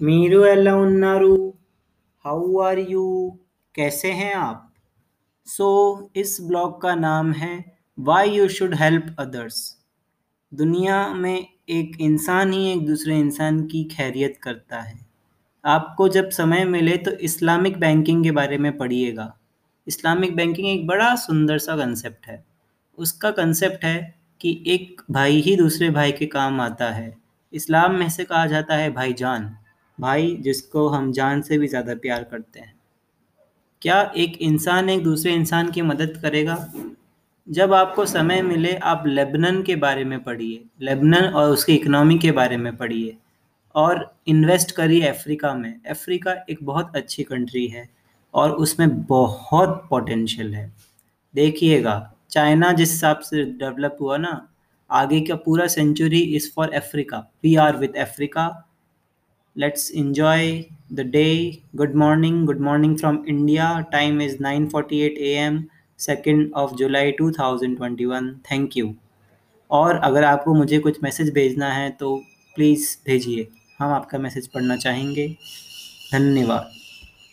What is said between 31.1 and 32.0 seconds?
जान से भी ज़्यादा